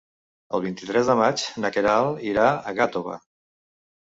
El 0.57 0.61
vint-i-tres 0.63 1.11
de 1.11 1.15
maig 1.19 1.43
na 1.65 1.71
Queralt 1.75 2.25
irà 2.31 2.47
a 2.49 2.75
Gàtova. 2.81 3.21